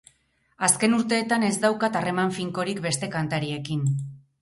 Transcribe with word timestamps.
Azken 0.67 0.95
urteetan 0.99 1.45
ez 1.51 1.53
daukat 1.67 2.01
harreman 2.01 2.35
finkorik 2.41 2.85
beste 2.91 3.15
kantariekin. 3.19 3.89